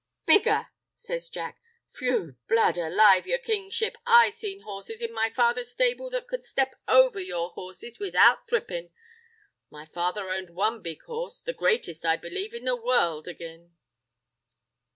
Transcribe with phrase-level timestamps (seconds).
[0.25, 1.61] "Bigger!" says Jack.
[1.93, 2.35] "Phew!
[2.47, 7.19] Blood alive, yer Kingship, I seen horses in my father's stable that could step over
[7.19, 8.89] your horses without thrippin'.
[9.69, 13.75] My father owned one big horse—the greatest, I believe, in the world again."